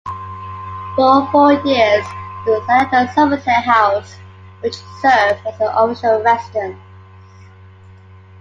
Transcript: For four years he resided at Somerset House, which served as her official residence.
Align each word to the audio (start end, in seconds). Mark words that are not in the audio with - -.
For 0.95 1.29
four 1.31 1.53
years 1.63 2.05
he 2.43 2.51
resided 2.51 2.91
at 2.91 3.13
Somerset 3.13 3.63
House, 3.63 4.15
which 4.61 4.73
served 4.73 5.45
as 5.45 5.55
her 5.59 5.71
official 5.77 6.23
residence. 6.23 6.79